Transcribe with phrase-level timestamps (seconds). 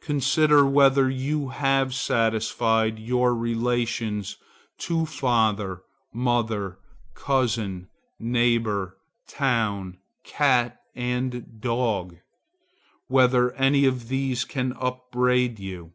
[0.00, 4.38] Consider whether you have satisfied your relations
[4.78, 6.78] to father, mother,
[7.12, 8.96] cousin, neighbor,
[9.28, 12.16] town, cat, and dog;
[13.08, 15.92] whether any of these can upbraid you.